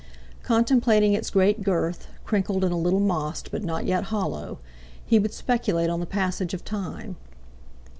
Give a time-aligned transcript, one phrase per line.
[0.41, 5.99] Contemplating its great girth—crinkled and a little mossed, but not yet hollow—he would speculate on
[5.99, 7.17] the passage of time.